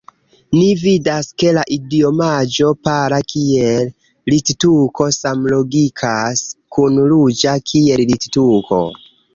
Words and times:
Ni 0.59 0.69
vidas, 0.83 1.27
ke 1.43 1.51
la 1.57 1.65
idiomaĵo 1.75 2.71
pala 2.87 3.19
kiel 3.35 3.85
littuko 4.33 5.09
samlogikas 5.21 6.45
kun 6.79 7.01
ruĝa 7.15 7.59
kiel 7.73 8.09
littuko. 8.15 8.87